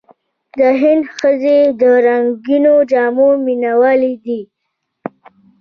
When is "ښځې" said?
1.17-1.57